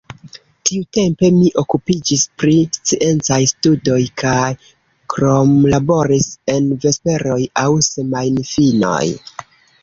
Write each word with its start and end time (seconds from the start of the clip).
Tiutempe 0.67 1.27
mi 1.33 1.49
okupiĝis 1.63 2.23
pri 2.43 2.55
sciencaj 2.77 3.37
studoj 3.51 3.99
kaj 4.23 4.39
kromlaboris 5.15 6.31
en 6.55 6.73
vesperoj 6.87 7.39
aŭ 7.67 7.69
semajnfinoj. 7.91 9.05